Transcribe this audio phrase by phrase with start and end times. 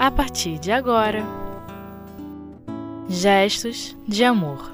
[0.00, 1.22] a partir de agora.
[3.06, 4.70] Gestos de Amor.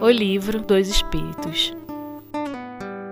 [0.00, 1.74] O Livro dos Espíritos.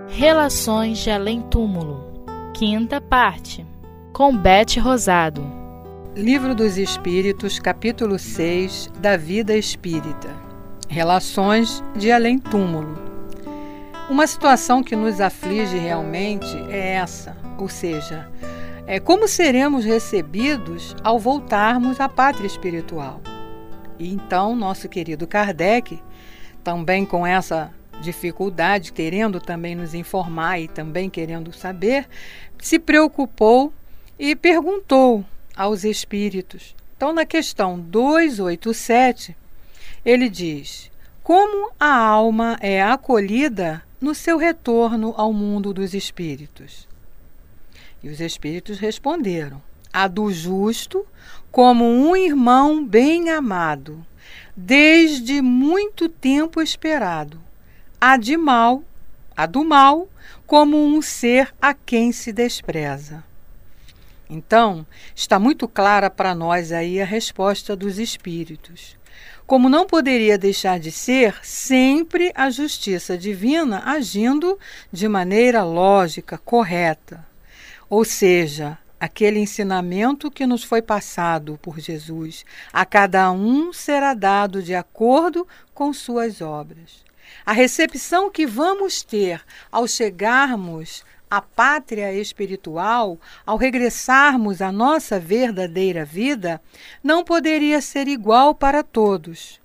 [0.07, 2.23] Relações de Além Túmulo.
[2.53, 3.65] Quinta parte.
[4.13, 5.43] Com Bete Rosado.
[6.15, 10.29] Livro dos Espíritos, capítulo 6 da Vida Espírita.
[10.87, 12.97] Relações de Além Túmulo.
[14.09, 18.31] Uma situação que nos aflige realmente é essa, ou seja,
[18.85, 23.21] é como seremos recebidos ao voltarmos à pátria espiritual.
[23.97, 26.01] E então, nosso querido Kardec,
[26.63, 32.07] também com essa dificuldade, querendo também nos informar e também querendo saber,
[32.59, 33.73] se preocupou
[34.19, 35.23] e perguntou
[35.55, 36.75] aos espíritos.
[36.97, 39.35] Então, na questão 287,
[40.03, 40.91] ele diz:
[41.23, 46.91] Como a alma é acolhida no seu retorno ao mundo dos espíritos?
[48.03, 51.07] E os espíritos responderam: A do justo,
[51.49, 54.05] como um irmão bem amado,
[54.55, 57.39] desde muito tempo esperado.
[58.01, 58.83] A de mal,
[59.35, 60.09] a do mal,
[60.45, 63.23] como um ser a quem se despreza.
[64.29, 68.97] Então, está muito clara para nós aí a resposta dos espíritos.
[69.45, 74.57] Como não poderia deixar de ser, sempre a justiça divina agindo
[74.91, 77.25] de maneira lógica, correta.
[77.89, 84.61] Ou seja, aquele ensinamento que nos foi passado por Jesus, a cada um será dado
[84.61, 87.03] de acordo com suas obras.
[87.45, 96.05] A recepção que vamos ter ao chegarmos à pátria espiritual, ao regressarmos à nossa verdadeira
[96.05, 96.61] vida,
[97.03, 99.62] não poderia ser igual para todos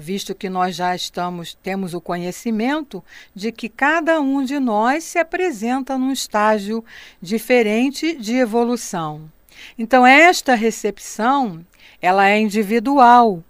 [0.00, 5.18] visto que nós já estamos temos o conhecimento de que cada um de nós se
[5.18, 6.84] apresenta num estágio
[7.20, 9.30] diferente de evolução.
[9.78, 11.64] Então esta recepção,
[12.00, 13.44] ela é individual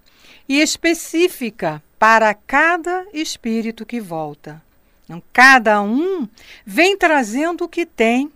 [0.48, 4.60] e específica para cada espírito que volta.
[5.04, 6.28] Então, cada um
[6.64, 8.32] vem trazendo o que tem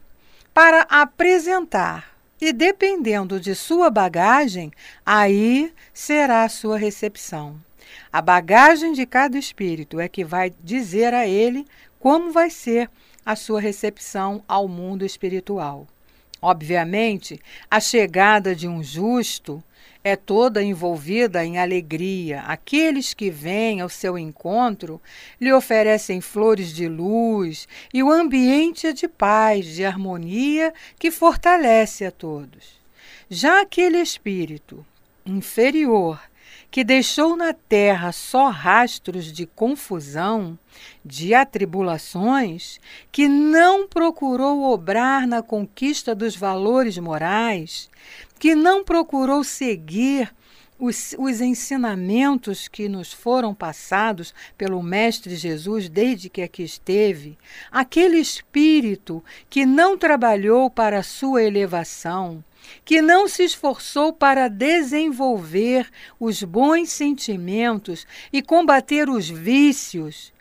[0.52, 2.14] para apresentar.
[2.40, 4.72] E dependendo de sua bagagem,
[5.06, 7.58] aí será a sua recepção.
[8.14, 11.66] A bagagem de cada espírito é que vai dizer a ele
[11.98, 12.88] como vai ser
[13.26, 15.84] a sua recepção ao mundo espiritual.
[16.40, 19.60] Obviamente, a chegada de um justo
[20.04, 22.42] é toda envolvida em alegria.
[22.42, 25.02] Aqueles que vêm ao seu encontro
[25.40, 32.04] lhe oferecem flores de luz e o ambiente é de paz, de harmonia que fortalece
[32.04, 32.80] a todos.
[33.28, 34.86] Já aquele espírito
[35.26, 36.20] inferior
[36.74, 40.58] que deixou na terra só rastros de confusão,
[41.04, 42.80] de atribulações,
[43.12, 47.88] que não procurou obrar na conquista dos valores morais,
[48.40, 50.34] que não procurou seguir
[50.76, 57.38] os, os, ensinamentos que nos foram passados pelo Mestre Jesus desde que aqui esteve,
[57.70, 62.42] aquele espírito que não trabalhou para a sua elevação,
[62.84, 65.88] que não se esforçou para desenvolver
[66.18, 70.32] os bons sentimentos e combater os vícios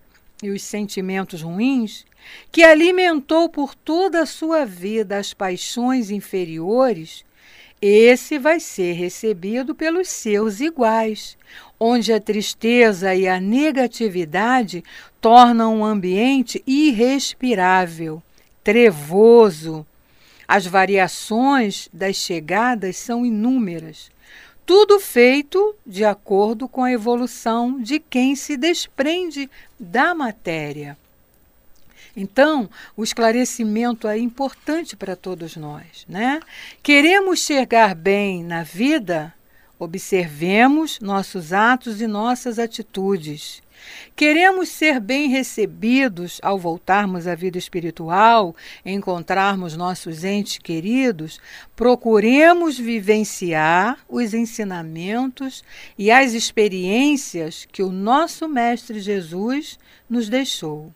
[0.41, 2.05] e os sentimentos ruins,
[2.51, 7.23] que alimentou por toda a sua vida as paixões inferiores,
[7.81, 11.37] esse vai ser recebido pelos seus iguais,
[11.77, 14.83] onde a tristeza e a negatividade
[15.19, 18.23] tornam um ambiente irrespirável,
[18.63, 19.85] trevoso,
[20.53, 24.11] as variações das chegadas são inúmeras,
[24.63, 29.49] tudo feito de acordo com a evolução de quem se desprende
[29.79, 30.95] da matéria.
[32.15, 36.39] Então, o esclarecimento é importante para todos nós, né?
[36.83, 39.33] Queremos chegar bem na vida?
[39.79, 43.63] Observemos nossos atos e nossas atitudes.
[44.15, 51.39] Queremos ser bem recebidos ao voltarmos à vida espiritual, encontrarmos nossos entes queridos,
[51.75, 55.63] procuremos vivenciar os ensinamentos
[55.97, 60.91] e as experiências que o nosso Mestre Jesus nos deixou.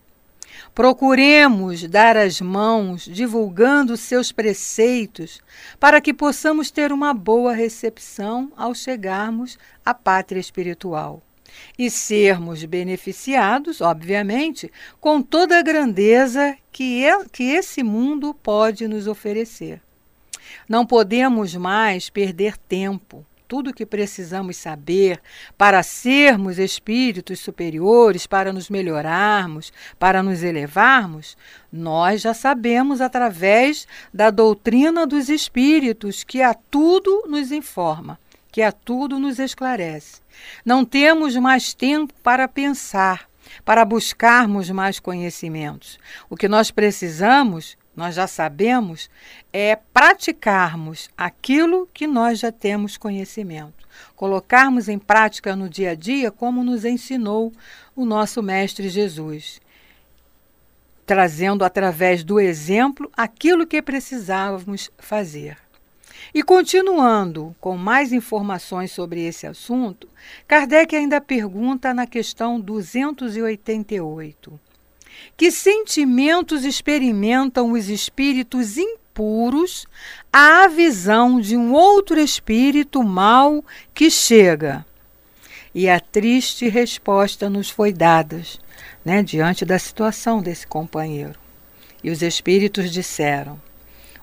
[0.74, 5.42] Procuremos dar as mãos, divulgando seus preceitos,
[5.80, 11.22] para que possamos ter uma boa recepção ao chegarmos à pátria espiritual
[11.78, 19.08] e sermos beneficiados, obviamente, com toda a grandeza que, é, que esse mundo pode nos
[19.08, 19.82] oferecer.
[20.68, 23.26] Não podemos mais perder tempo.
[23.48, 25.22] tudo o que precisamos saber
[25.58, 31.38] para sermos espíritos superiores, para nos melhorarmos, para nos elevarmos,
[31.72, 38.20] nós já sabemos através da doutrina dos espíritos que a tudo nos informa,
[38.58, 40.20] que a tudo nos esclarece.
[40.66, 43.30] Não temos mais tempo para pensar,
[43.64, 46.00] para buscarmos mais conhecimentos.
[46.28, 49.12] O que nós precisamos nós já sabemos,
[49.54, 53.88] é praticarmos aquilo que nós já temos conhecimento.
[54.16, 57.54] Colocarmos em prática no dia a dia como nos ensinou
[57.96, 59.60] o nosso Mestre Jesus.
[61.08, 65.58] Trazendo através do exemplo aquilo que precisávamos fazer.
[66.34, 70.10] E continuando com mais informações sobre esse assunto,
[70.48, 74.60] Kardec ainda pergunta na questão 288.
[75.36, 79.88] Que sentimentos experimentam os espíritos impuros
[80.32, 84.86] à visão de um outro espírito mau que chega?
[85.74, 88.42] E a triste resposta nos foi dada,
[89.06, 91.40] né, diante da situação desse companheiro.
[92.04, 93.60] E os espíritos disseram: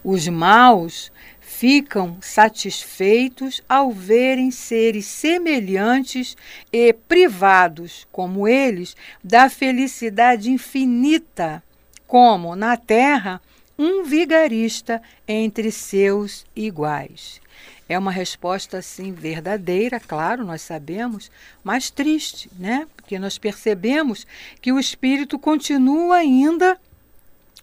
[0.05, 1.11] os maus
[1.57, 6.37] ficam satisfeitos ao verem seres semelhantes
[6.73, 11.63] e privados, como eles, da felicidade infinita,
[12.09, 13.41] como na terra
[13.79, 17.41] um vigarista entre seus iguais.
[17.89, 21.31] É uma resposta assim verdadeira, claro, nós sabemos,
[21.63, 22.89] mas triste, né?
[22.97, 24.27] Porque nós percebemos
[24.61, 26.77] que o espírito continua ainda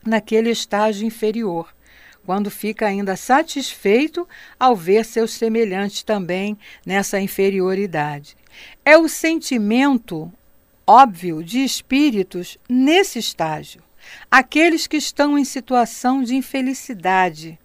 [0.05, 1.67] naquele estágio inferior
[2.25, 4.27] quando fica ainda satisfeito
[4.59, 8.35] ao ver seus semelhantes também nessa inferioridade.
[8.85, 10.31] É o sentimento
[10.85, 13.81] óbvio de espíritos nesse estágio,
[14.29, 17.57] aqueles que estão em situação de infelicidade.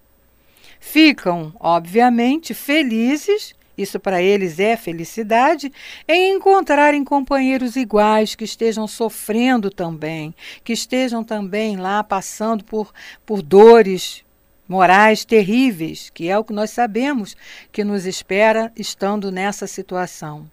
[0.79, 5.71] Ficam, obviamente, felizes isso para eles é felicidade,
[6.09, 12.91] em encontrarem companheiros iguais que estejam sofrendo também, que estejam também lá passando por,
[13.27, 14.25] por dores
[14.69, 17.37] morais terríveis, que é o que nós sabemos
[17.71, 20.51] que nos espera estando nessa situação.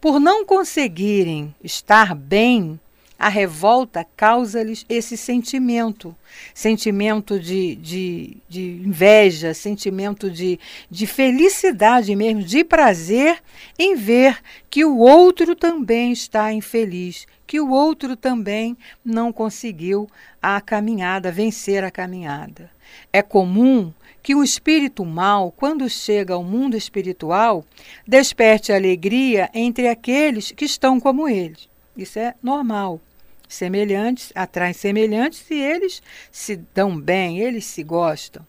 [0.00, 2.80] Por não conseguirem estar bem,
[3.18, 6.14] a revolta causa-lhes esse sentimento,
[6.52, 10.60] sentimento de, de, de inveja, sentimento de,
[10.90, 13.42] de felicidade mesmo, de prazer
[13.78, 14.38] em ver
[14.68, 20.08] que o outro também está infeliz, que o outro também não conseguiu
[20.42, 22.75] a caminhada, vencer a caminhada.
[23.12, 23.92] É comum
[24.22, 27.64] que o espírito mal, quando chega ao mundo espiritual,
[28.06, 31.56] desperte alegria entre aqueles que estão como ele.
[31.96, 33.00] Isso é normal.
[33.48, 36.02] Semelhantes atraem semelhantes e eles
[36.32, 38.44] se dão bem, eles se gostam.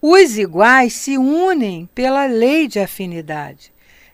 [0.00, 3.72] Os iguais se unem pela lei de afinidade.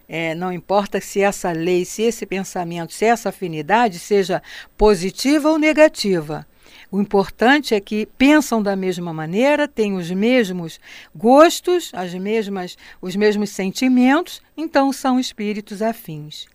[0.08, 4.42] É, não importa se essa lei, se esse pensamento, se essa afinidade seja
[4.76, 6.46] positiva ou negativa.
[6.92, 10.78] O importante é que pensam da mesma maneira, têm os mesmos
[11.16, 16.46] gostos, as mesmas, os mesmos sentimentos, então são espíritos afins.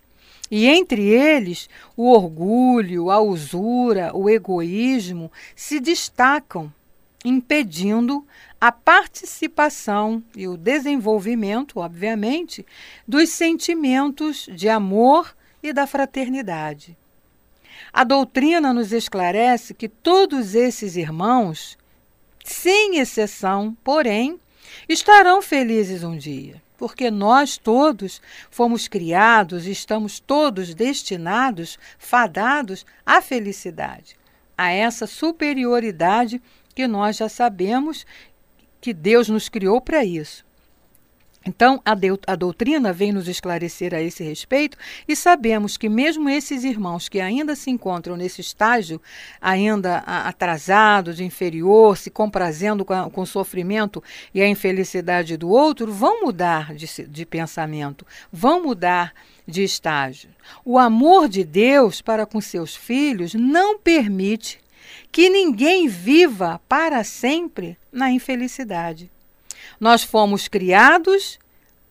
[0.51, 6.71] E entre eles, o orgulho, a usura, o egoísmo se destacam,
[7.25, 8.23] impedindo
[8.61, 12.63] a participação e o desenvolvimento, obviamente,
[13.07, 16.95] dos sentimentos de amor e da fraternidade.
[17.91, 21.77] A doutrina nos esclarece que todos esses irmãos,
[22.43, 24.39] sem exceção, porém,
[24.87, 33.21] estarão felizes um dia, porque nós todos fomos criados e estamos todos destinados, fadados à
[33.21, 34.15] felicidade,
[34.57, 36.41] a essa superioridade
[36.73, 38.05] que nós já sabemos
[38.79, 40.46] que Deus nos criou para isso.
[41.47, 41.93] Então, a,
[42.27, 44.77] a, doutrina vem nos esclarecer a esse respeito
[45.07, 49.01] e sabemos que, mesmo esses irmãos que ainda se encontram nesse estágio,
[49.39, 55.89] ainda atrasados, inferior, se comprazendo com, a, com o sofrimento e a infelicidade do outro,
[55.89, 59.13] vão mudar de, de pensamento, vão mudar
[59.47, 60.29] de estágio.
[60.65, 64.59] O amor de Deus para com seus filhos não permite
[65.13, 69.09] que ninguém viva para sempre na infelicidade.
[69.79, 71.39] Nós fomos criados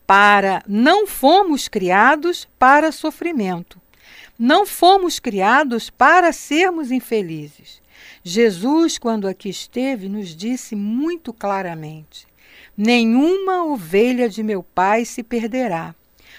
[0.07, 3.81] para, não fomos criados para sofrimento.
[4.39, 7.81] Não fomos criados para sermos infelizes.
[8.23, 12.27] Jesus, quando aqui esteve, nos disse muito claramente:
[12.77, 15.95] Nenhuma ovelha de meu Pai se perderá.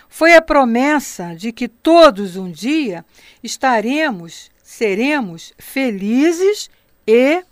[0.10, 3.04] Foi a promessa de que todos um dia
[3.44, 6.70] estaremos, seremos felizes
[7.06, 7.44] e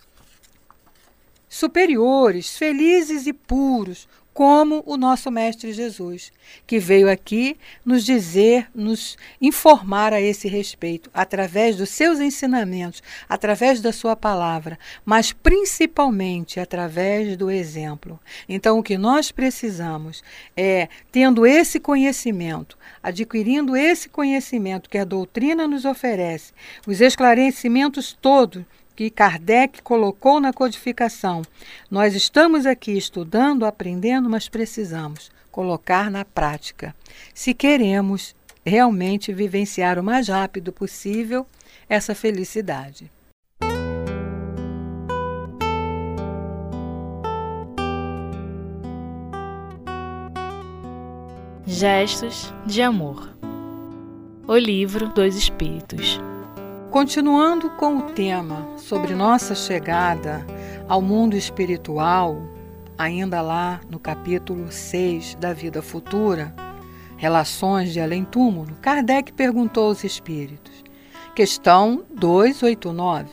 [1.56, 6.34] superiores, felizes e puros, como o nosso Mestre Jesus,
[6.68, 13.80] que veio aqui nos dizer, nos informar a esse respeito, através dos seus ensinamentos, através
[13.80, 18.20] da sua palavra, mas principalmente através do exemplo.
[18.50, 20.22] Então, o que nós precisamos
[20.58, 26.52] é, tendo esse conhecimento, adquirindo esse conhecimento que a doutrina nos oferece,
[26.86, 28.66] os esclarecimentos todos
[28.96, 31.42] que Kardec colocou na codificação.
[31.92, 36.96] Nós estamos aqui estudando, aprendendo, mas precisamos colocar na prática.
[37.34, 38.36] Se queremos
[38.66, 41.46] realmente vivenciar o mais rápido possível
[41.88, 43.12] essa felicidade.
[51.68, 53.36] Gestos de Amor
[54.48, 56.20] O Livro dos Espíritos
[56.96, 60.46] Continuando com o tema sobre nossa chegada
[60.88, 62.38] ao mundo espiritual,
[62.98, 66.56] ainda lá no capítulo 6 da vida futura,
[67.18, 70.86] Relações de Além-Túmulo, Kardec perguntou aos espíritos.
[71.36, 73.30] Questão 289.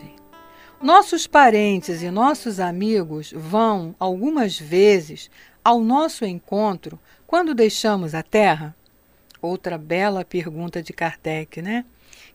[0.83, 5.31] Nossos parentes e nossos amigos vão, algumas vezes,
[5.63, 8.75] ao nosso encontro quando deixamos a Terra?
[9.41, 11.85] Outra bela pergunta de Kardec, né?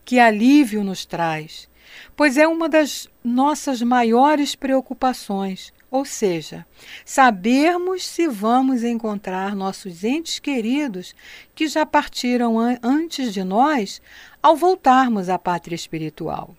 [0.08, 1.68] Que alívio nos traz,
[2.16, 6.64] pois é uma das nossas maiores preocupações, ou seja,
[7.04, 11.14] sabermos se vamos encontrar nossos entes queridos
[11.54, 14.00] que já partiram an antes de nós
[14.42, 16.56] ao voltarmos à pátria espiritual.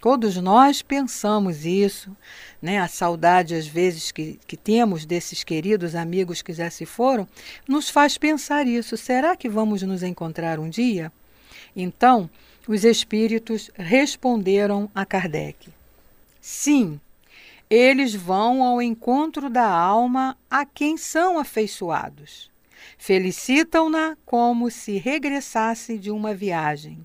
[0.00, 2.16] Todos nós pensamos isso,
[2.60, 2.80] né?
[2.80, 7.28] A saudade, às vezes, que, que temos desses queridos amigos que já se foram,
[7.68, 8.96] nos faz pensar isso.
[8.96, 11.12] Será que vamos nos encontrar um dia?
[11.76, 12.28] Então,
[12.68, 15.70] os espíritos responderam a Kardec:
[16.38, 17.00] Sim,
[17.70, 22.50] eles vão ao encontro da alma a quem são afeiçoados.
[22.98, 27.04] Felicitam-na como se regressasse de uma viagem,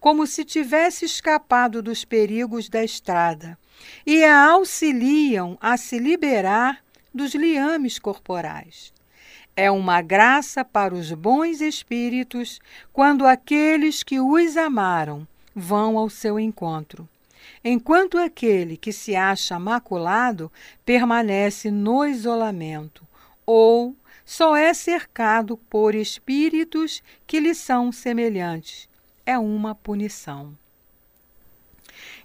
[0.00, 3.56] como se tivesse escapado dos perigos da estrada,
[4.04, 8.93] e a auxiliam a se liberar dos liames corporais.
[9.56, 12.60] É uma graça para os bons espíritos
[12.92, 17.08] quando aqueles que os amaram vão ao seu encontro,
[17.62, 20.50] enquanto aquele que se acha maculado
[20.84, 23.06] permanece no isolamento
[23.46, 23.94] ou
[24.24, 28.88] só é cercado por espíritos que lhe são semelhantes.
[29.24, 30.56] É uma punição.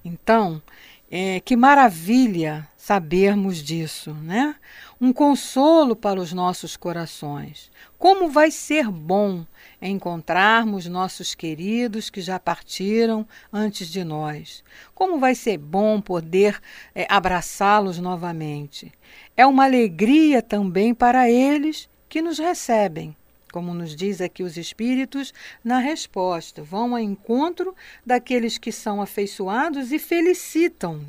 [0.04, 0.62] Então,
[1.12, 4.56] é, que maravilha sabermos disso, né?
[5.02, 7.72] Um consolo para os nossos corações.
[7.98, 9.46] Como vai ser bom
[9.82, 14.64] encontrarmos nossos queridos que já partiram antes de nós.
[14.94, 16.60] Como vai ser bom poder
[16.94, 18.92] é, abraçá-los novamente.
[19.36, 23.16] É uma alegria também para eles que nos recebem
[23.52, 27.76] como nos diz aqui os espíritos, na resposta, vão ao encontro
[28.06, 31.02] daqueles que são afeiçoados e felicitam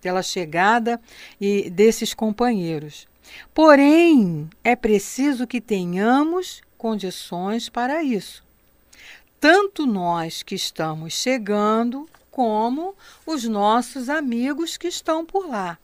[0.00, 1.00] pela chegada
[1.40, 3.06] e desses companheiros.
[3.54, 8.42] Porém, é preciso que tenhamos condições para isso.
[9.38, 12.94] Tanto nós que estamos chegando, como
[13.26, 15.78] os nossos amigos que estão por lá.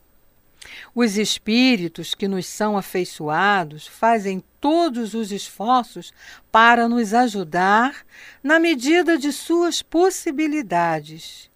[0.93, 6.13] Os espíritos que nos são afeiçoados fazem todos os esforços
[6.51, 8.05] para nos ajudar
[8.43, 11.49] na medida de suas possibilidades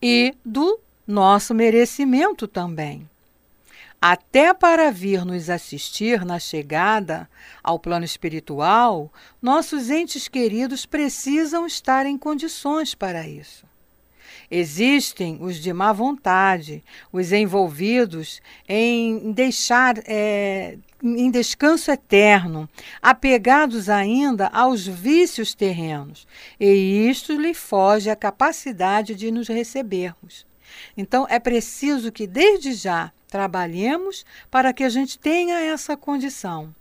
[0.00, 3.08] e do nosso merecimento também.
[4.00, 7.28] Até para vir nos assistir na chegada
[7.62, 13.64] ao plano espiritual, nossos entes queridos precisam estar em condições para isso.
[14.56, 16.80] Existem os de má vontade,
[17.12, 22.68] os envolvidos em deixar é, em descanso eterno,
[23.02, 26.24] apegados ainda aos vícios terrenos,
[26.60, 30.46] e isto lhe foge a capacidade de nos recebermos.
[30.96, 36.72] Então é preciso que desde já trabalhemos para que a gente tenha essa condição.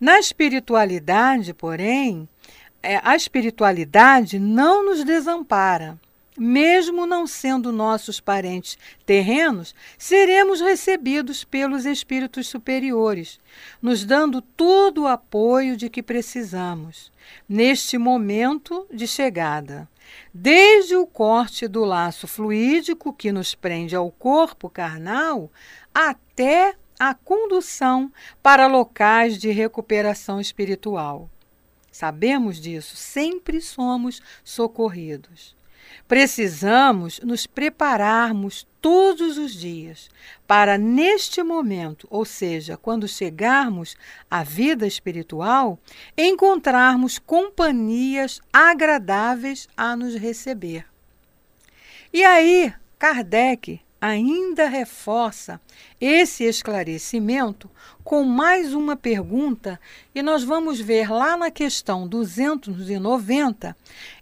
[0.00, 2.26] Na espiritualidade, porém,
[2.82, 5.98] é, a espiritualidade não nos desampara
[6.36, 8.76] mesmo não sendo nossos parentes
[9.06, 13.38] terrenos, seremos recebidos pelos espíritos superiores,
[13.80, 17.12] nos dando todo o apoio de que precisamos
[17.48, 19.88] neste momento de chegada.
[20.32, 25.50] Desde o corte do laço fluídico que nos prende ao corpo carnal
[25.94, 28.12] até a condução
[28.42, 31.30] para locais de recuperação espiritual.
[31.90, 35.53] Sabemos disso, sempre somos socorridos.
[36.06, 40.10] Precisamos nos prepararmos todos os dias
[40.46, 43.96] para, neste momento, ou seja, quando chegarmos
[44.30, 45.78] à vida espiritual,
[46.16, 50.86] encontrarmos companhias agradáveis a nos receber.
[52.12, 55.58] E aí, Kardec ainda reforça
[55.98, 57.70] esse esclarecimento
[58.04, 59.80] com mais uma pergunta,
[60.14, 63.74] e nós vamos ver lá na questão 290,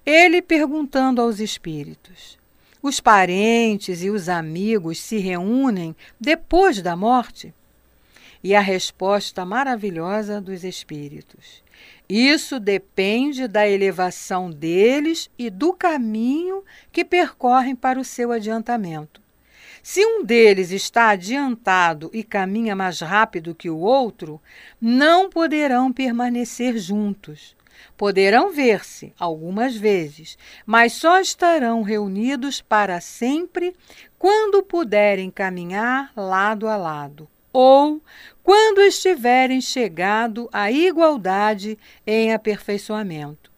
[0.07, 2.39] ele perguntando aos espíritos:
[2.81, 7.53] os parentes e os amigos se reúnem depois da morte?
[8.45, 11.61] E a resposta maravilhosa dos espíritos:
[12.09, 16.63] isso depende da elevação deles e do caminho
[16.93, 19.21] que percorrem para o seu adiantamento.
[19.83, 24.41] Se um deles está adiantado e caminha mais rápido que o outro,
[24.81, 27.57] não poderão permanecer juntos.
[27.97, 33.75] Poderão ver-se algumas vezes, mas só estarão reunidos para sempre
[34.17, 38.01] quando puderem caminhar lado a lado, ou
[38.41, 43.52] quando estiverem chegado à igualdade em aperfeiçoamento.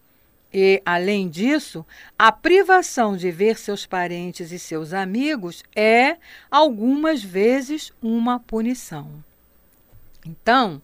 [0.57, 1.85] E, além disso,
[2.17, 6.17] a privação de ver seus parentes e seus amigos é,
[6.49, 9.25] algumas vezes, uma punição.
[10.25, 10.81] Então,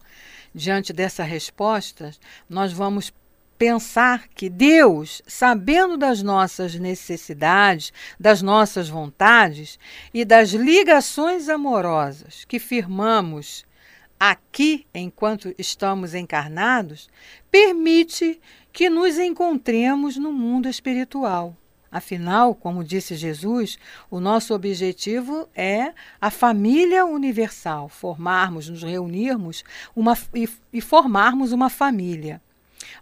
[0.52, 2.10] diante dessa resposta,
[2.48, 3.12] nós vamos
[3.56, 9.78] pensar que Deus, sabendo das nossas necessidades, das nossas vontades
[10.12, 13.64] e das ligações amorosas que firmamos
[14.20, 17.08] aqui enquanto estamos encarnados,
[17.50, 18.38] permite
[18.72, 21.56] que nos encontremos no mundo espiritual.
[21.90, 23.76] Afinal, como disse Jesus,
[24.08, 31.68] o nosso objetivo é a família universal, formarmos, nos reunirmos uma, e, e formarmos uma
[31.68, 32.40] família.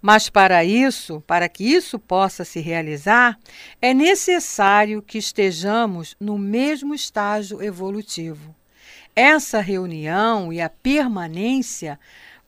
[0.01, 3.39] Mas para isso, para que isso possa se realizar,
[3.81, 8.55] é necessário que estejamos no mesmo estágio evolutivo.
[9.15, 11.99] Essa reunião e a permanência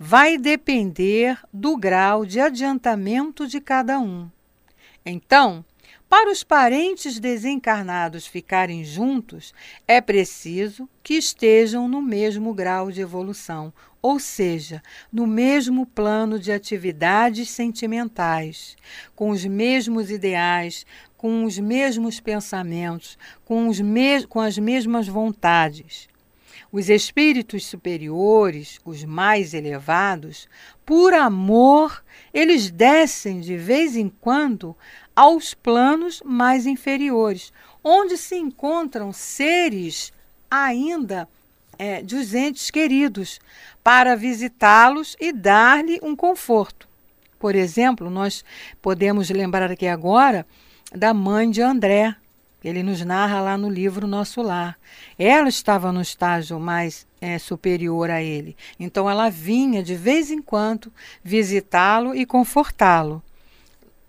[0.02, 4.30] vai depender do grau de adiantamento de cada um.
[5.04, 5.62] Então,
[6.08, 9.52] para os parentes desencarnados ficarem juntos,
[9.86, 13.70] é preciso que estejam no mesmo grau de evolução,
[14.00, 18.78] ou seja, no mesmo plano de atividades sentimentais,
[19.14, 26.08] com os mesmos ideais, com os mesmos pensamentos, com, os mes com as mesmas vontades.
[26.72, 30.48] Os espíritos superiores, os mais elevados,
[30.86, 34.76] por amor, eles descem de vez em quando
[35.14, 37.52] aos planos mais inferiores,
[37.82, 40.12] onde se encontram seres
[40.48, 41.28] ainda
[41.76, 43.40] é, dos entes queridos,
[43.82, 46.88] para visitá-los e dar-lhe um conforto.
[47.38, 48.44] Por exemplo, nós
[48.82, 50.46] podemos lembrar aqui agora
[50.94, 52.14] da mãe de André,
[52.62, 54.78] ele nos narra lá no livro Nosso Lar.
[55.18, 58.56] Ela estava no estágio mais é, superior a ele.
[58.78, 60.92] Então ela vinha de vez em quando
[61.22, 63.22] visitá-lo e confortá-lo.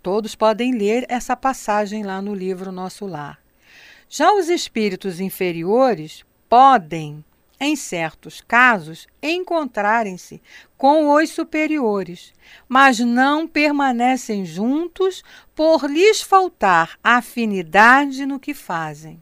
[0.03, 3.39] Todos podem ler essa passagem lá no livro Nosso Lar.
[4.09, 7.23] Já os espíritos inferiores podem
[7.63, 10.41] em certos casos, encontrarem-se
[10.75, 12.33] com os superiores,
[12.67, 19.21] mas não permanecem juntos por lhes faltar afinidade no que fazem.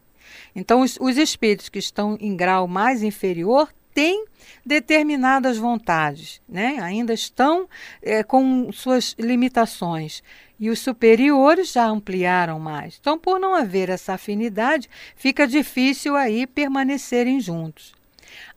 [0.55, 4.23] Então, os, os espíritos que estão em grau mais inferior têm
[4.65, 6.77] determinadas vontades, né?
[6.81, 7.67] ainda estão
[8.01, 10.23] é, com suas limitações.
[10.57, 12.97] E os superiores já ampliaram mais.
[13.01, 17.98] Então, por não haver essa afinidade, fica difícil aí permanecerem juntos.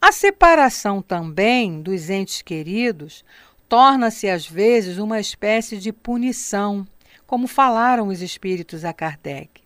[0.02, 3.24] A separação também dos entes queridos
[3.68, 6.84] torna-se às vezes uma espécie de punição,
[7.24, 9.62] como falaram os espíritos a Kardec.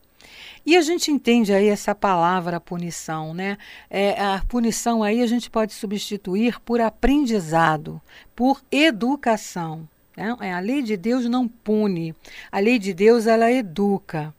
[0.66, 3.56] E a gente entende aí essa palavra punição, né?
[3.88, 7.98] É, a punição aí a gente pode substituir por aprendizado,
[8.34, 9.88] por educação.
[10.14, 10.36] Né?
[10.42, 12.14] É, a lei de Deus não pune,
[12.52, 14.34] a lei de Deus ela educa.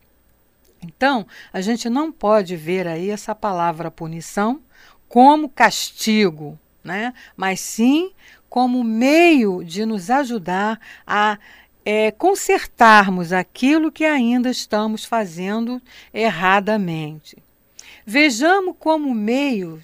[0.79, 4.61] Então, a gente não pode ver aí essa palavra punição
[5.07, 7.13] como castigo, né?
[7.35, 8.11] mas sim
[8.49, 11.37] como meio de nos ajudar a
[11.85, 15.81] é, consertarmos aquilo que ainda estamos fazendo
[16.13, 17.37] erradamente.
[18.05, 19.83] Vejamos como meio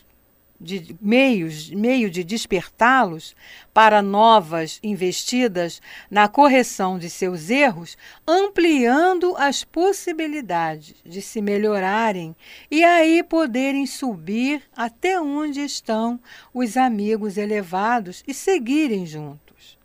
[0.63, 3.35] de meios, meio de despertá-los
[3.73, 12.35] para novas investidas na correção de seus erros, ampliando as possibilidades de se melhorarem
[12.71, 16.19] e aí poderem subir até onde estão
[16.53, 19.77] os amigos elevados e seguirem juntos.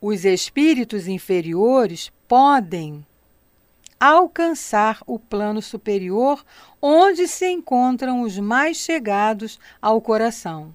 [0.00, 3.04] Os espíritos inferiores podem
[4.00, 6.44] alcançar o plano superior,
[6.80, 10.74] onde se encontram os mais chegados ao coração.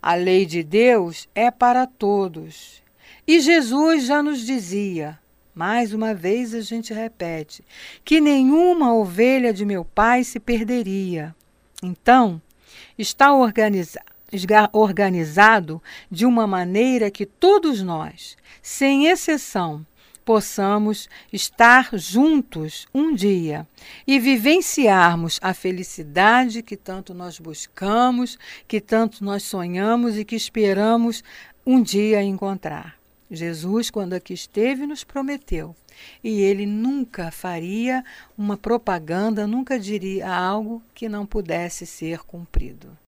[0.00, 2.82] A lei de Deus é para todos.
[3.26, 5.18] E Jesus já nos dizia:
[5.54, 7.64] mais uma vez a gente repete:
[8.04, 11.34] que nenhuma ovelha de meu pai se perderia.
[11.82, 12.40] Então,
[12.98, 14.00] está organiza
[14.72, 19.86] organizado de uma maneira que todos nós, sem exceção,
[20.26, 23.64] possamos estar juntos um dia
[24.04, 28.36] e vivenciarmos a felicidade que tanto nós buscamos,
[28.66, 31.22] que tanto nós sonhamos e que esperamos
[31.64, 32.98] um dia encontrar.
[33.30, 35.76] Jesus, quando aqui esteve, nos prometeu.
[36.22, 38.04] E ele nunca faria
[38.36, 42.98] uma propaganda, nunca diria algo que não pudesse ser cumprido.